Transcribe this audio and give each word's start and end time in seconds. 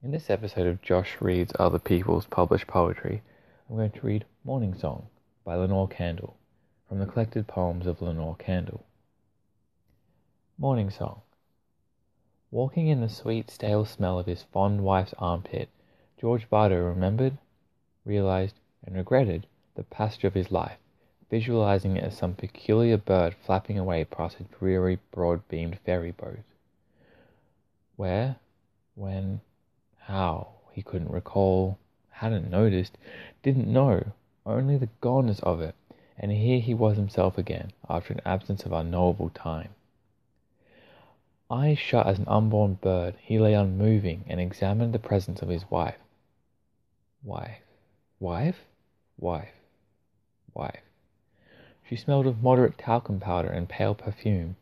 In 0.00 0.12
this 0.12 0.30
episode 0.30 0.68
of 0.68 0.80
Josh 0.80 1.16
Reads 1.20 1.52
Other 1.58 1.80
People's 1.80 2.24
Published 2.26 2.68
Poetry, 2.68 3.20
I'm 3.68 3.74
going 3.74 3.90
to 3.90 4.06
read 4.06 4.26
Morning 4.44 4.72
Song 4.72 5.08
by 5.44 5.56
Lenore 5.56 5.88
Kandel 5.88 6.34
from 6.88 7.00
the 7.00 7.06
collected 7.06 7.48
poems 7.48 7.84
of 7.84 8.00
Lenore 8.00 8.36
Kandel. 8.36 8.82
Morning 10.56 10.88
Song 10.88 11.22
Walking 12.52 12.86
in 12.86 13.00
the 13.00 13.08
sweet, 13.08 13.50
stale 13.50 13.84
smell 13.84 14.20
of 14.20 14.26
his 14.26 14.44
fond 14.44 14.84
wife's 14.84 15.14
armpit, 15.18 15.68
George 16.16 16.48
Bardo 16.48 16.76
remembered, 16.76 17.36
realized, 18.04 18.54
and 18.86 18.94
regretted 18.94 19.48
the 19.74 19.82
passage 19.82 20.22
of 20.22 20.34
his 20.34 20.52
life, 20.52 20.78
visualizing 21.28 21.96
it 21.96 22.04
as 22.04 22.16
some 22.16 22.34
peculiar 22.34 22.98
bird 22.98 23.34
flapping 23.34 23.80
away 23.80 24.04
past 24.04 24.38
a 24.38 24.44
dreary, 24.44 25.00
broad 25.10 25.48
beamed 25.48 25.80
ferry 25.80 26.12
boat. 26.12 26.38
Where, 27.96 28.36
when, 28.94 29.40
how, 30.08 30.48
he 30.72 30.82
couldn't 30.82 31.10
recall, 31.10 31.78
hadn't 32.10 32.50
noticed, 32.50 32.96
didn't 33.42 33.70
know, 33.70 34.02
only 34.46 34.76
the 34.78 34.88
goneness 35.02 35.40
of 35.40 35.60
it, 35.60 35.74
and 36.18 36.32
here 36.32 36.60
he 36.60 36.72
was 36.72 36.96
himself 36.96 37.36
again, 37.36 37.70
after 37.90 38.14
an 38.14 38.20
absence 38.24 38.64
of 38.64 38.72
unknowable 38.72 39.28
time. 39.28 39.68
Eyes 41.50 41.78
shut 41.78 42.06
as 42.06 42.18
an 42.18 42.26
unborn 42.26 42.74
bird, 42.74 43.16
he 43.20 43.38
lay 43.38 43.52
unmoving 43.52 44.24
and 44.26 44.40
examined 44.40 44.94
the 44.94 44.98
presence 44.98 45.42
of 45.42 45.50
his 45.50 45.70
wife. 45.70 45.98
Wife, 47.22 47.60
wife, 48.18 48.64
wife, 49.18 49.54
wife. 50.54 50.82
She 51.86 51.96
smelled 51.96 52.26
of 52.26 52.42
moderate 52.42 52.78
talcum 52.78 53.20
powder 53.20 53.48
and 53.48 53.68
pale 53.68 53.94
perfume, 53.94 54.56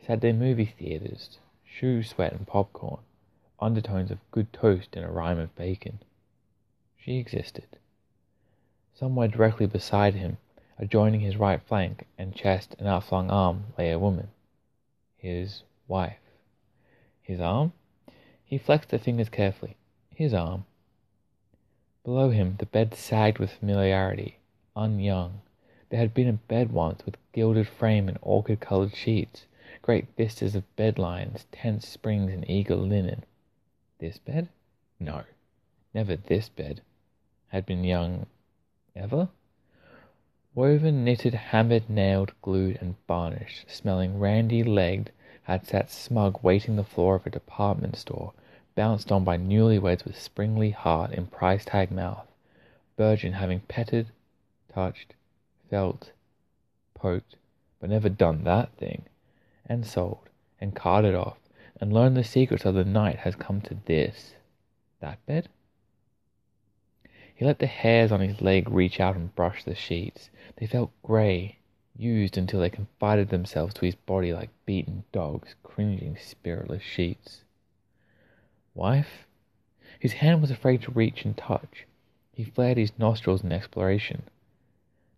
Saturday 0.00 0.32
movie 0.32 0.74
theaters, 0.78 1.38
shoe 1.64 2.02
sweat 2.02 2.32
and 2.32 2.46
popcorn, 2.46 3.00
undertones 3.62 4.10
of 4.10 4.18
good 4.30 4.52
toast 4.52 4.96
and 4.96 5.04
a 5.04 5.10
rime 5.10 5.38
of 5.38 5.54
bacon. 5.54 6.00
She 6.96 7.18
existed. 7.18 7.66
Somewhere 8.94 9.28
directly 9.28 9.66
beside 9.66 10.14
him, 10.14 10.38
adjoining 10.78 11.20
his 11.20 11.36
right 11.36 11.62
flank 11.62 12.06
and 12.18 12.34
chest 12.34 12.74
and 12.78 12.88
outflung 12.88 13.30
arm, 13.30 13.66
lay 13.78 13.90
a 13.90 13.98
woman. 13.98 14.28
His 15.16 15.62
wife. 15.88 16.18
His 17.22 17.40
arm? 17.40 17.72
He 18.44 18.58
flexed 18.58 18.90
the 18.90 18.98
fingers 18.98 19.28
carefully. 19.28 19.76
His 20.14 20.34
arm. 20.34 20.66
Below 22.04 22.30
him, 22.30 22.56
the 22.58 22.66
bed 22.66 22.94
sagged 22.94 23.38
with 23.38 23.52
familiarity, 23.52 24.38
unyoung. 24.76 25.40
There 25.88 26.00
had 26.00 26.12
been 26.12 26.28
a 26.28 26.32
bed 26.32 26.72
once 26.72 27.06
with 27.06 27.16
gilded 27.32 27.68
frame 27.68 28.08
and 28.08 28.18
orchid 28.20 28.60
colored 28.60 28.94
sheets 28.94 29.46
great 29.82 30.06
vistas 30.16 30.54
of 30.54 30.76
bed 30.76 30.98
lines, 30.98 31.46
tense 31.50 31.88
springs, 31.88 32.32
and 32.32 32.48
eager 32.48 32.76
linen. 32.76 33.24
This 34.02 34.18
bed? 34.18 34.48
No, 34.98 35.22
never 35.94 36.16
this 36.16 36.48
bed. 36.48 36.80
Had 37.50 37.64
been 37.64 37.84
young 37.84 38.26
ever? 38.96 39.28
Woven, 40.56 41.04
knitted, 41.04 41.34
hammered, 41.34 41.88
nailed, 41.88 42.32
glued, 42.42 42.78
and 42.80 42.96
varnished, 43.06 43.70
smelling 43.70 44.18
randy 44.18 44.64
legged, 44.64 45.12
had 45.44 45.64
sat 45.64 45.88
smug 45.88 46.42
waiting 46.42 46.74
the 46.74 46.82
floor 46.82 47.14
of 47.14 47.28
a 47.28 47.30
department 47.30 47.94
store, 47.94 48.32
bounced 48.74 49.12
on 49.12 49.22
by 49.22 49.36
newlyweds 49.36 50.04
with 50.04 50.20
springly 50.20 50.70
heart 50.70 51.12
and 51.12 51.30
price 51.30 51.64
tag 51.64 51.92
mouth, 51.92 52.26
virgin 52.96 53.34
having 53.34 53.60
petted, 53.60 54.08
touched, 54.74 55.14
felt, 55.70 56.10
poked, 56.94 57.36
but 57.78 57.88
never 57.88 58.08
done 58.08 58.42
that 58.42 58.72
thing 58.72 59.04
and 59.64 59.86
sold 59.86 60.28
and 60.60 60.74
carted 60.74 61.14
off 61.14 61.38
and 61.82 61.92
learned 61.92 62.16
the 62.16 62.22
secrets 62.22 62.64
of 62.64 62.76
the 62.76 62.84
night 62.84 63.16
has 63.16 63.34
come 63.34 63.60
to 63.60 63.76
this 63.86 64.36
that 65.00 65.18
bed? 65.26 65.48
He 67.34 67.44
let 67.44 67.58
the 67.58 67.66
hairs 67.66 68.12
on 68.12 68.20
his 68.20 68.40
leg 68.40 68.70
reach 68.70 69.00
out 69.00 69.16
and 69.16 69.34
brush 69.34 69.64
the 69.64 69.74
sheets. 69.74 70.30
They 70.58 70.66
felt 70.66 70.92
grey, 71.02 71.58
used 71.96 72.38
until 72.38 72.60
they 72.60 72.70
confided 72.70 73.30
themselves 73.30 73.74
to 73.74 73.84
his 73.84 73.96
body 73.96 74.32
like 74.32 74.50
beaten 74.64 75.02
dogs, 75.10 75.56
cringing, 75.64 76.16
spiritless 76.16 76.84
sheets. 76.84 77.42
Wife? 78.74 79.26
His 79.98 80.12
hand 80.12 80.40
was 80.40 80.52
afraid 80.52 80.82
to 80.82 80.92
reach 80.92 81.24
and 81.24 81.36
touch. 81.36 81.84
He 82.32 82.44
flared 82.44 82.76
his 82.76 82.96
nostrils 82.96 83.42
in 83.42 83.50
exploration. 83.50 84.22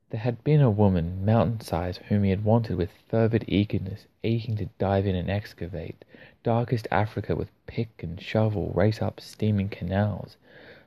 There 0.08 0.20
had 0.20 0.42
been 0.44 0.62
a 0.62 0.70
woman, 0.70 1.26
mountain 1.26 1.60
size, 1.60 1.98
whom 2.08 2.24
he 2.24 2.30
had 2.30 2.44
wanted 2.44 2.76
with 2.76 2.90
fervid 3.08 3.44
eagerness, 3.48 4.06
aching 4.22 4.56
to 4.56 4.70
dive 4.78 5.06
in 5.06 5.14
and 5.14 5.28
excavate, 5.30 6.04
darkest 6.44 6.86
Africa 6.90 7.34
with 7.34 7.50
pick 7.66 8.02
and 8.02 8.20
shovel, 8.20 8.70
race 8.74 9.00
up 9.00 9.18
steaming 9.18 9.70
canals, 9.70 10.36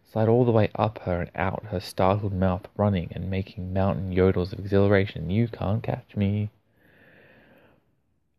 slide 0.10 0.30
all 0.30 0.46
the 0.46 0.52
way 0.52 0.70
up 0.76 1.00
her 1.00 1.20
and 1.20 1.32
out, 1.36 1.66
her 1.72 1.80
startled 1.80 2.32
mouth 2.32 2.68
running 2.78 3.10
and 3.12 3.30
making 3.30 3.74
mountain 3.74 4.14
yodels 4.14 4.54
of 4.54 4.60
exhilaration. 4.60 5.32
You 5.32 5.48
can't 5.48 5.82
catch 5.82 6.16
me. 6.16 6.52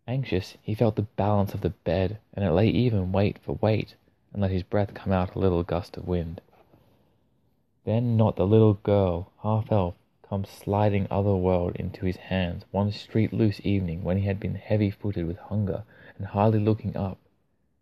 Anxious, 0.07 0.57
he 0.63 0.75
felt 0.77 0.95
the 0.95 1.03
balance 1.03 1.55
of 1.55 1.61
the 1.61 1.71
bed, 1.71 2.19
and 2.35 2.45
it 2.45 2.53
lay 2.53 2.69
even 2.69 3.11
weight 3.11 3.39
for 3.45 3.59
weight, 3.61 3.97
and 4.33 4.41
let 4.41 4.53
his 4.53 4.63
breath 4.63 4.95
come 4.95 5.13
out 5.13 5.35
a 5.35 5.41
little 5.41 5.65
gust 5.65 5.97
of 5.97 6.07
wind. 6.07 6.41
Then 7.85 8.17
not 8.17 8.37
the 8.37 8.47
little 8.47 8.75
girl, 8.75 9.33
half 9.43 9.73
elf, 9.73 9.97
come 10.23 10.45
sliding 10.45 11.09
other 11.11 11.35
world 11.35 11.75
into 11.77 12.07
his 12.07 12.17
hands 12.17 12.65
one 12.71 12.93
street 12.93 13.33
loose 13.33 13.61
evening 13.65 14.05
when 14.05 14.19
he 14.19 14.27
had 14.27 14.39
been 14.39 14.55
heavy 14.55 14.91
footed 14.91 15.27
with 15.27 15.39
hunger 15.39 15.83
and 16.19 16.27
hardly 16.27 16.59
looking 16.59 16.97
up, 16.97 17.19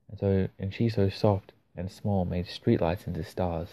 and 0.08 0.20
so 0.20 0.48
and 0.58 0.72
she 0.72 0.88
so 0.88 1.08
soft 1.08 1.52
and 1.74 1.90
small 1.90 2.24
made 2.24 2.46
streetlights 2.46 3.06
into 3.06 3.24
stars. 3.24 3.68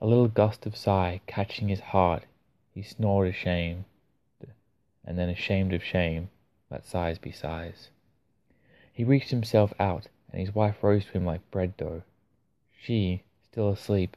A 0.00 0.06
little 0.06 0.28
gust 0.28 0.66
of 0.66 0.76
sigh 0.76 1.20
catching 1.26 1.68
his 1.68 1.80
heart, 1.80 2.24
he 2.72 2.82
snored 2.82 3.28
ashamed, 3.28 3.84
and 5.04 5.18
then 5.18 5.28
ashamed 5.28 5.72
of 5.72 5.82
shame, 5.82 6.30
let 6.70 6.86
sighs 6.86 7.18
be 7.18 7.32
sighs. 7.32 7.90
He 8.92 9.04
reached 9.04 9.30
himself 9.30 9.72
out, 9.78 10.08
and 10.30 10.40
his 10.40 10.54
wife 10.54 10.82
rose 10.82 11.04
to 11.06 11.12
him 11.12 11.24
like 11.24 11.50
bread 11.50 11.76
dough. 11.76 12.02
She, 12.80 13.22
still 13.50 13.70
asleep, 13.70 14.16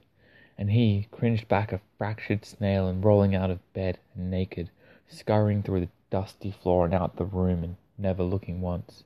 and 0.57 0.71
he 0.71 1.07
cringed 1.11 1.47
back 1.47 1.71
a 1.71 1.81
fractured 1.97 2.45
snail 2.45 2.87
and 2.87 3.03
rolling 3.03 3.35
out 3.35 3.49
of 3.49 3.73
bed 3.73 3.99
and 4.15 4.29
naked, 4.29 4.69
scurrying 5.07 5.63
through 5.63 5.81
the 5.81 5.89
dusty 6.09 6.51
floor 6.51 6.85
and 6.85 6.93
out 6.93 7.15
the 7.15 7.25
room 7.25 7.63
and 7.63 7.77
never 8.01 8.23
looking 8.23 8.61
once. 8.61 9.03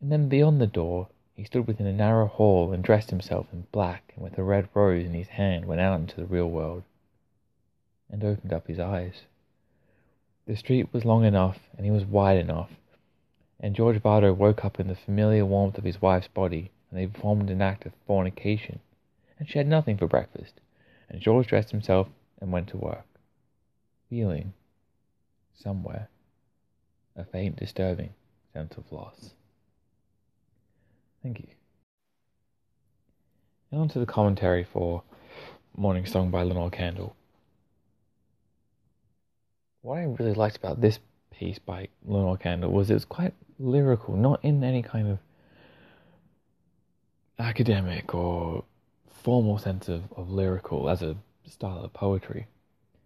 And 0.00 0.10
then 0.10 0.28
beyond 0.28 0.60
the 0.60 0.66
door 0.66 1.08
he 1.34 1.44
stood 1.44 1.66
within 1.66 1.86
a 1.86 1.92
narrow 1.92 2.26
hall 2.26 2.72
and 2.72 2.84
dressed 2.84 3.10
himself 3.10 3.46
in 3.52 3.66
black 3.72 4.12
and 4.14 4.24
with 4.24 4.38
a 4.38 4.42
red 4.42 4.68
rose 4.74 5.04
in 5.04 5.14
his 5.14 5.28
hand 5.28 5.64
went 5.66 5.80
out 5.80 6.00
into 6.00 6.16
the 6.16 6.26
real 6.26 6.48
world 6.48 6.82
and 8.10 8.22
opened 8.22 8.52
up 8.52 8.66
his 8.66 8.78
eyes. 8.78 9.22
The 10.46 10.56
street 10.56 10.92
was 10.92 11.04
long 11.04 11.24
enough 11.24 11.58
and 11.76 11.84
he 11.84 11.92
was 11.92 12.04
wide 12.04 12.38
enough, 12.38 12.70
and 13.60 13.74
George 13.74 14.02
Bardo 14.02 14.32
woke 14.32 14.64
up 14.64 14.78
in 14.78 14.88
the 14.88 14.94
familiar 14.94 15.44
warmth 15.46 15.78
of 15.78 15.84
his 15.84 16.02
wife's 16.02 16.28
body, 16.28 16.70
and 16.90 16.98
they 16.98 17.06
performed 17.06 17.48
an 17.48 17.62
act 17.62 17.86
of 17.86 17.92
fornication 18.06 18.80
and 19.42 19.50
she 19.50 19.58
had 19.58 19.66
nothing 19.66 19.96
for 19.96 20.06
breakfast, 20.06 20.60
and 21.10 21.20
George 21.20 21.48
dressed 21.48 21.72
himself 21.72 22.06
and 22.40 22.52
went 22.52 22.68
to 22.68 22.76
work, 22.76 23.04
feeling, 24.08 24.52
somewhere, 25.52 26.08
a 27.16 27.24
faint 27.24 27.56
disturbing 27.56 28.10
sense 28.52 28.76
of 28.76 28.90
loss. 28.90 29.34
Thank 31.22 31.40
you. 31.40 31.48
And 33.70 33.80
on 33.80 33.88
to 33.90 33.98
the 33.98 34.06
commentary 34.06 34.64
for 34.64 35.02
Morning 35.76 36.04
Song 36.04 36.30
by 36.30 36.42
Lenore 36.42 36.70
Kandel. 36.70 37.12
What 39.82 39.98
I 39.98 40.04
really 40.04 40.34
liked 40.34 40.56
about 40.56 40.80
this 40.80 40.98
piece 41.30 41.58
by 41.58 41.88
Lenore 42.04 42.36
Kandel 42.36 42.70
was 42.70 42.90
it 42.90 42.94
was 42.94 43.04
quite 43.04 43.34
lyrical, 43.58 44.16
not 44.16 44.44
in 44.44 44.62
any 44.62 44.82
kind 44.82 45.08
of 45.08 45.18
academic 47.38 48.14
or 48.14 48.64
formal 49.22 49.58
sense 49.58 49.88
of, 49.88 50.02
of 50.16 50.30
lyrical 50.30 50.90
as 50.90 51.02
a 51.02 51.16
style 51.48 51.84
of 51.84 51.92
poetry. 51.92 52.46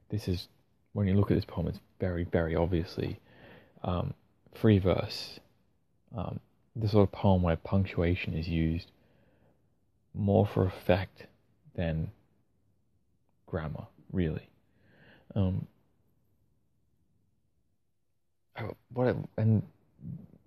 This 0.08 0.28
is, 0.28 0.48
when 0.92 1.06
you 1.06 1.14
look 1.14 1.30
at 1.30 1.34
this 1.34 1.44
poem, 1.44 1.68
it's 1.68 1.80
very, 2.00 2.24
very 2.24 2.56
obviously 2.56 3.20
um, 3.86 4.12
free 4.54 4.78
verse. 4.78 5.40
Um, 6.16 6.40
the 6.74 6.88
sort 6.88 7.08
of 7.08 7.12
poem 7.12 7.42
where 7.42 7.56
punctuation 7.56 8.34
is 8.34 8.48
used 8.48 8.90
more 10.14 10.46
for 10.46 10.66
effect 10.66 11.26
than 11.74 12.10
grammar, 13.46 13.86
really. 14.12 14.48
Um, 15.34 15.66
what 18.92 19.14
and 19.36 19.62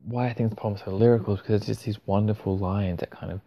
why 0.04 0.28
I 0.28 0.34
think 0.34 0.50
the 0.50 0.56
poem 0.56 0.76
is 0.76 0.82
so 0.84 0.92
lyrical 0.92 1.36
is 1.36 1.42
because 1.42 1.56
it's 1.56 1.68
just 1.68 1.86
these 1.86 2.00
wonderful 2.06 2.58
lines 2.58 3.00
that 3.00 3.12
kind 3.12 3.32
of 3.32 3.42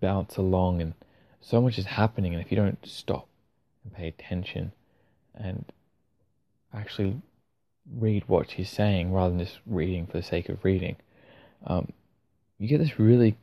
bounce 0.00 0.36
along 0.36 0.80
and 0.80 0.94
so 1.40 1.60
much 1.60 1.78
is 1.78 1.86
happening, 1.86 2.34
and 2.34 2.42
if 2.42 2.50
you 2.50 2.56
don't 2.56 2.78
stop 2.86 3.28
and 3.84 3.92
pay 3.92 4.08
attention 4.08 4.72
and 5.34 5.64
actually 6.72 7.20
read 7.90 8.24
what 8.26 8.50
she's 8.50 8.70
saying 8.70 9.12
rather 9.12 9.30
than 9.34 9.44
just 9.44 9.60
reading 9.66 10.06
for 10.06 10.18
the 10.18 10.22
sake 10.22 10.48
of 10.48 10.64
reading, 10.64 10.96
um, 11.66 11.92
you 12.58 12.68
get 12.68 12.78
this 12.78 12.98
really 12.98 13.36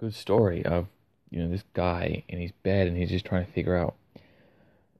good 0.00 0.14
story 0.14 0.64
of 0.64 0.86
you 1.30 1.42
know 1.42 1.48
this 1.48 1.64
guy 1.72 2.22
in 2.28 2.40
his 2.40 2.52
bed 2.62 2.86
and 2.86 2.96
he's 2.96 3.10
just 3.10 3.24
trying 3.24 3.44
to 3.44 3.52
figure 3.52 3.76
out 3.76 3.94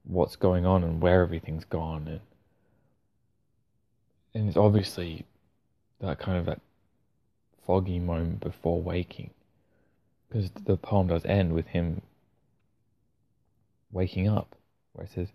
what's 0.05 0.37
going 0.37 0.67
on 0.67 0.83
and 0.85 1.01
where 1.01 1.23
everything's 1.23 1.65
gone. 1.65 2.09
And 2.09 2.21
and 4.35 4.49
it's 4.49 4.57
obviously 4.57 5.25
that 6.01 6.19
kind 6.19 6.39
of 6.39 6.47
that 6.47 6.61
foggy 7.67 7.99
moment 7.99 8.41
before 8.41 8.83
waking 8.83 9.31
because 10.29 10.51
the 10.65 10.77
poem 10.77 11.07
does 11.07 11.25
end 11.25 11.53
with 11.53 11.67
him 11.69 12.03
waking 13.93 14.29
up 14.29 14.57
where 14.93 15.07
it 15.07 15.11
says 15.15 15.29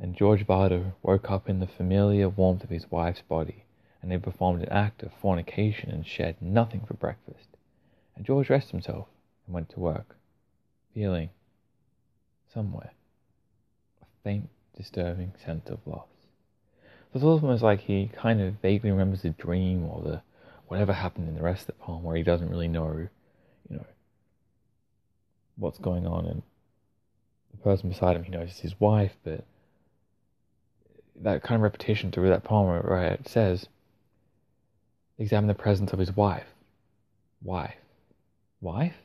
and 0.00 0.16
George 0.16 0.46
Bardo 0.46 0.94
woke 1.02 1.30
up 1.30 1.48
in 1.48 1.60
the 1.60 1.66
familiar 1.66 2.28
warmth 2.28 2.64
of 2.64 2.70
his 2.70 2.90
wife's 2.90 3.22
body 3.22 3.64
and 4.02 4.10
they 4.10 4.18
performed 4.18 4.62
an 4.62 4.68
act 4.70 5.02
of 5.02 5.12
fornication 5.20 5.90
and 5.90 6.06
shared 6.06 6.40
nothing 6.40 6.80
for 6.86 6.94
breakfast. 6.94 7.48
And 8.16 8.24
George 8.24 8.46
dressed 8.46 8.70
himself 8.70 9.08
and 9.46 9.54
went 9.54 9.68
to 9.70 9.80
work 9.80 10.16
feeling 10.94 11.30
somewhere 12.52 12.92
a 14.02 14.06
faint 14.24 14.48
disturbing 14.76 15.32
sense 15.44 15.68
of 15.68 15.78
loss. 15.86 16.08
So 17.12 17.16
it's 17.16 17.24
almost 17.24 17.62
like 17.62 17.80
he 17.80 18.10
kind 18.14 18.40
of 18.40 18.54
vaguely 18.62 18.90
remembers 18.90 19.22
the 19.22 19.30
dream 19.30 19.84
or 19.84 20.02
the 20.02 20.22
whatever 20.68 20.92
happened 20.92 21.28
in 21.28 21.34
the 21.34 21.42
rest 21.42 21.62
of 21.62 21.66
the 21.66 21.84
poem 21.84 22.02
where 22.02 22.16
he 22.16 22.22
doesn't 22.22 22.48
really 22.48 22.68
know, 22.68 23.08
you 23.68 23.76
know, 23.76 23.86
what's 25.56 25.78
going 25.78 26.06
on. 26.06 26.26
And 26.26 26.42
the 27.50 27.58
person 27.58 27.90
beside 27.90 28.16
him 28.16 28.22
he 28.22 28.30
knows 28.30 28.50
is 28.50 28.60
his 28.60 28.80
wife, 28.80 29.16
but 29.24 29.44
that 31.22 31.42
kind 31.42 31.56
of 31.56 31.62
repetition 31.62 32.10
through 32.10 32.28
that 32.28 32.44
poem 32.44 32.66
where 32.66 33.04
it 33.04 33.28
says 33.28 33.66
examine 35.18 35.48
the 35.48 35.54
presence 35.54 35.92
of 35.92 35.98
his 35.98 36.16
wife. 36.16 36.46
Wife. 37.42 37.74
Wife? 38.60 38.96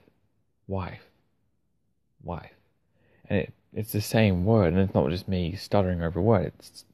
Wife. 0.68 1.04
Wife. 2.24 2.52
And 3.30 3.40
it, 3.40 3.54
it's 3.74 3.92
the 3.92 4.02
same 4.02 4.46
word, 4.46 4.74
and 4.74 4.82
it's 4.82 4.94
not 4.94 5.10
just 5.10 5.28
me 5.28 5.56
stuttering 5.56 6.02
over 6.02 6.20
a 6.20 6.24
word. 6.24 6.54
It's 6.60 6.86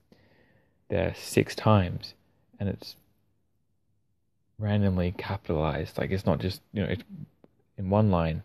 there 0.89 1.13
six 1.15 1.55
times, 1.55 2.15
and 2.59 2.67
it's 2.67 2.95
randomly 4.57 5.13
capitalized. 5.17 5.97
Like 5.97 6.11
it's 6.11 6.25
not 6.25 6.39
just 6.39 6.61
you 6.73 6.81
know 6.81 6.89
it's 6.89 7.03
in 7.77 7.89
one 7.89 8.11
line. 8.11 8.43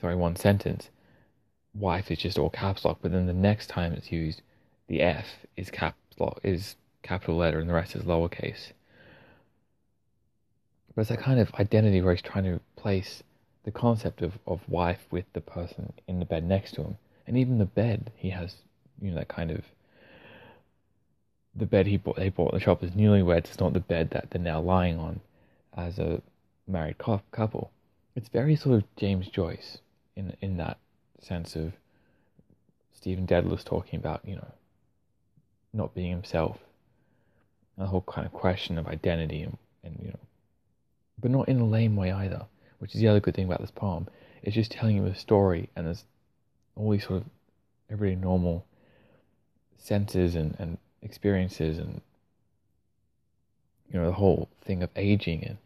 Sorry, 0.00 0.16
one 0.16 0.36
sentence. 0.36 0.90
Wife 1.74 2.10
is 2.10 2.18
just 2.18 2.38
all 2.38 2.50
caps 2.50 2.84
lock, 2.84 2.98
but 3.00 3.12
then 3.12 3.26
the 3.26 3.32
next 3.32 3.68
time 3.68 3.92
it's 3.92 4.10
used, 4.10 4.42
the 4.90 5.00
F 5.02 5.46
is 5.56 5.70
lock 6.18 6.40
is 6.42 6.74
capital 7.04 7.36
letter, 7.36 7.60
and 7.60 7.70
the 7.70 7.74
rest 7.74 7.94
is 7.94 8.02
lowercase. 8.02 8.72
But 10.94 11.02
it's 11.02 11.10
that 11.10 11.20
kind 11.20 11.38
of 11.38 11.54
identity 11.54 12.02
where 12.02 12.12
he's 12.12 12.22
trying 12.22 12.42
to 12.44 12.60
place 12.74 13.22
the 13.62 13.70
concept 13.70 14.20
of, 14.20 14.40
of 14.48 14.68
wife 14.68 15.06
with 15.08 15.26
the 15.32 15.40
person 15.40 15.92
in 16.08 16.18
the 16.18 16.24
bed 16.24 16.42
next 16.42 16.74
to 16.74 16.82
him. 16.82 16.96
And 17.24 17.36
even 17.38 17.58
the 17.58 17.66
bed, 17.66 18.10
he 18.16 18.30
has, 18.30 18.56
you 19.00 19.10
know, 19.10 19.18
that 19.18 19.28
kind 19.28 19.52
of 19.52 19.62
the 21.54 21.66
bed 21.66 21.86
he 21.86 21.96
bought 21.96 22.16
they 22.16 22.28
bought 22.28 22.52
in 22.52 22.58
the 22.58 22.64
shop 22.64 22.82
as 22.82 22.90
newlyweds. 22.90 23.46
It's 23.46 23.60
not 23.60 23.74
the 23.74 23.80
bed 23.80 24.10
that 24.10 24.32
they're 24.32 24.42
now 24.42 24.60
lying 24.60 24.98
on 24.98 25.20
as 25.76 26.00
a 26.00 26.20
married 26.66 26.98
couple. 26.98 27.70
It's 28.16 28.28
very 28.28 28.56
sort 28.56 28.78
of 28.78 28.96
James 28.96 29.28
Joyce 29.28 29.78
in 30.16 30.36
in 30.40 30.56
that 30.56 30.78
sense 31.20 31.54
of 31.54 31.74
Stephen 32.92 33.24
Dedalus 33.24 33.62
talking 33.62 34.00
about 34.00 34.22
you 34.24 34.34
know 34.34 34.52
not 35.72 35.94
being 35.94 36.10
himself, 36.10 36.58
the 37.78 37.86
whole 37.86 38.02
kind 38.02 38.26
of 38.26 38.32
question 38.32 38.78
of 38.78 38.86
identity 38.86 39.42
and, 39.42 39.56
and 39.84 39.98
you 40.02 40.08
know, 40.08 40.18
but 41.18 41.30
not 41.30 41.48
in 41.48 41.60
a 41.60 41.66
lame 41.66 41.96
way 41.96 42.10
either. 42.10 42.46
Which 42.78 42.94
is 42.94 43.00
the 43.02 43.08
other 43.08 43.20
good 43.20 43.34
thing 43.34 43.44
about 43.44 43.60
this 43.60 43.70
poem. 43.70 44.08
It's 44.42 44.54
just 44.54 44.72
telling 44.72 44.96
you 44.96 45.04
a 45.04 45.14
story, 45.14 45.68
and 45.76 45.86
there's 45.86 46.04
all 46.76 46.90
these 46.90 47.04
sort 47.04 47.20
of 47.20 47.26
everyday 47.90 48.16
normal 48.16 48.64
senses 49.76 50.34
and, 50.34 50.56
and 50.58 50.78
experiences 51.02 51.78
and 51.78 52.00
you 53.92 53.98
know 53.98 54.06
the 54.06 54.12
whole 54.12 54.48
thing 54.64 54.82
of 54.82 54.90
aging 54.94 55.44
and 55.44 55.56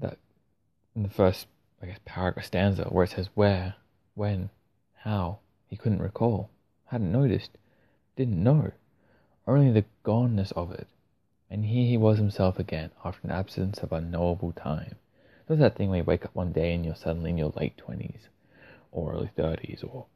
that 0.00 0.16
in 0.96 1.02
the 1.02 1.10
first 1.10 1.46
I 1.82 1.86
guess 1.86 1.98
paragraph 2.04 2.46
stanza 2.46 2.84
where 2.84 3.04
it 3.04 3.10
says 3.10 3.28
where, 3.34 3.74
when, 4.14 4.50
how 5.04 5.38
he 5.68 5.76
couldn't 5.76 6.02
recall, 6.02 6.50
hadn't 6.86 7.12
noticed, 7.12 7.50
didn't 8.16 8.42
know, 8.42 8.72
only 9.56 9.72
the 9.72 9.84
goneness 10.04 10.52
of 10.52 10.72
it. 10.72 10.86
And 11.50 11.64
here 11.64 11.86
he 11.86 11.96
was 11.96 12.18
himself 12.18 12.58
again 12.58 12.90
after 13.04 13.26
an 13.26 13.32
absence 13.32 13.78
of 13.78 13.92
unknowable 13.92 14.52
time. 14.52 14.96
There's 15.46 15.60
that 15.60 15.76
thing 15.76 15.88
where 15.88 15.98
you 15.98 16.04
wake 16.04 16.24
up 16.24 16.34
one 16.34 16.52
day 16.52 16.74
and 16.74 16.84
you're 16.84 16.94
suddenly 16.94 17.30
in 17.30 17.38
your 17.38 17.52
late 17.56 17.76
twenties 17.76 18.28
or 18.92 19.12
early 19.12 19.30
thirties 19.36 19.82
or 19.82 20.06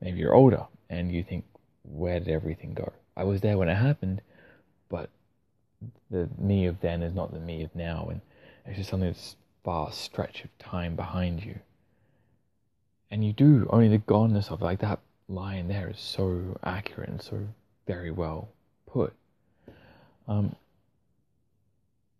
maybe 0.00 0.18
you're 0.18 0.34
older 0.34 0.66
and 0.88 1.10
you 1.10 1.24
think, 1.24 1.44
where 1.82 2.20
did 2.20 2.28
everything 2.28 2.74
go? 2.74 2.92
I 3.16 3.24
was 3.24 3.40
there 3.40 3.58
when 3.58 3.68
it 3.68 3.74
happened, 3.74 4.22
but 4.88 5.10
the 6.10 6.28
me 6.38 6.66
of 6.66 6.80
then 6.80 7.02
is 7.02 7.14
not 7.14 7.32
the 7.32 7.40
me 7.40 7.62
of 7.62 7.74
now, 7.74 8.08
and 8.10 8.20
it's 8.64 8.78
just 8.78 8.90
something 8.90 9.08
that's 9.08 9.36
vast 9.64 10.00
stretch 10.00 10.44
of 10.44 10.56
time 10.58 10.96
behind 10.96 11.44
you. 11.44 11.58
And 13.10 13.24
you 13.24 13.32
do 13.32 13.68
only 13.70 13.88
the 13.88 13.98
goneness 13.98 14.50
of 14.50 14.62
it, 14.62 14.64
like 14.64 14.80
that 14.80 15.00
line 15.28 15.68
there 15.68 15.88
is 15.88 15.98
so 15.98 16.58
accurate 16.62 17.08
and 17.08 17.22
so 17.22 17.48
very 17.86 18.10
well 18.10 18.48
put. 18.94 19.12
Um, 20.28 20.54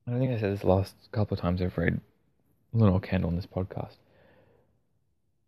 I 0.06 0.18
think 0.18 0.32
I 0.32 0.40
said 0.40 0.52
this 0.52 0.64
last 0.64 0.92
couple 1.12 1.36
of 1.36 1.40
times 1.40 1.62
I've 1.62 1.78
read 1.78 2.00
Lenore 2.72 3.00
Kandel 3.00 3.28
on 3.28 3.36
this 3.36 3.46
podcast. 3.46 3.94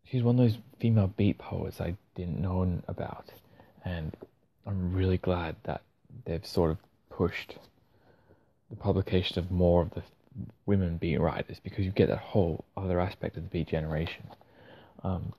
She's 0.04 0.22
one 0.22 0.38
of 0.38 0.46
those 0.46 0.58
female 0.80 1.08
beat 1.08 1.36
poets 1.36 1.80
I 1.80 1.96
didn't 2.14 2.40
know 2.40 2.80
about, 2.86 3.26
and 3.84 4.16
I'm 4.64 4.94
really 4.94 5.18
glad 5.18 5.56
that 5.64 5.82
they've 6.24 6.46
sort 6.46 6.70
of 6.70 6.78
pushed 7.10 7.56
the 8.70 8.76
publication 8.76 9.38
of 9.38 9.50
more 9.50 9.82
of 9.82 9.90
the 9.90 10.02
women 10.64 10.96
beat 10.96 11.20
writers 11.20 11.58
because 11.62 11.84
you 11.84 11.90
get 11.90 12.08
that 12.08 12.18
whole 12.18 12.64
other 12.76 13.00
aspect 13.00 13.36
of 13.36 13.42
the 13.42 13.48
beat 13.48 13.68
generation. 13.68 14.28
Um, 15.02 15.32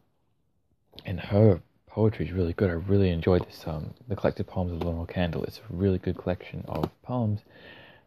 and 1.05 1.19
her 1.19 1.61
poetry 1.97 2.27
is 2.27 2.31
really 2.31 2.53
good. 2.53 2.69
I 2.69 2.73
really 2.73 3.09
enjoyed 3.09 3.44
this. 3.47 3.63
Um, 3.65 3.95
the 4.07 4.15
collected 4.15 4.45
poems 4.45 4.71
of 4.71 4.83
Lenore 4.88 5.07
Kandel. 5.07 5.44
It's 5.47 5.57
a 5.57 5.73
really 5.73 5.97
good 5.97 6.15
collection 6.15 6.63
of 6.67 6.91
poems, 7.01 7.39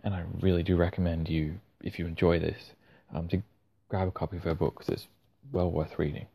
and 0.04 0.14
I 0.14 0.22
really 0.40 0.62
do 0.62 0.76
recommend 0.76 1.28
you, 1.28 1.58
if 1.82 1.98
you 1.98 2.06
enjoy 2.06 2.38
this, 2.38 2.70
um, 3.12 3.26
to 3.30 3.42
grab 3.88 4.06
a 4.06 4.12
copy 4.12 4.36
of 4.36 4.44
her 4.44 4.54
book 4.54 4.78
because 4.78 4.94
it's 4.94 5.08
well 5.50 5.72
worth 5.72 5.98
reading. 5.98 6.26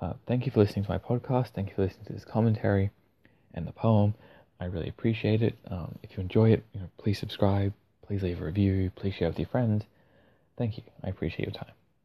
Uh, 0.00 0.12
thank 0.28 0.46
you 0.46 0.52
for 0.52 0.60
listening 0.60 0.84
to 0.84 0.90
my 0.92 0.98
podcast. 0.98 1.48
Thank 1.48 1.70
you 1.70 1.74
for 1.74 1.82
listening 1.82 2.06
to 2.06 2.12
this 2.12 2.24
commentary 2.24 2.90
and 3.54 3.66
the 3.66 3.72
poem. 3.72 4.14
I 4.60 4.66
really 4.66 4.88
appreciate 4.88 5.42
it. 5.42 5.58
Um, 5.68 5.98
if 6.04 6.16
you 6.16 6.20
enjoy 6.20 6.52
it, 6.52 6.62
you 6.72 6.78
know, 6.78 6.90
please 6.96 7.18
subscribe, 7.18 7.72
please 8.06 8.22
leave 8.22 8.40
a 8.40 8.44
review, 8.44 8.92
please 8.94 9.14
share 9.14 9.30
with 9.30 9.38
your 9.40 9.48
friends. 9.48 9.82
Thank 10.56 10.76
you. 10.76 10.84
I 11.02 11.08
appreciate 11.08 11.48
your 11.48 11.54
time. 11.54 11.77